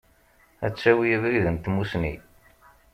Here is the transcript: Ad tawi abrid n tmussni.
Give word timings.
Ad 0.65 0.73
tawi 0.81 1.07
abrid 1.15 1.45
n 1.49 1.55
tmussni. 1.57 2.13